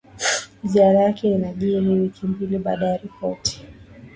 [0.63, 3.65] Ziara yake inajiri wiki mbili baada ya ripoti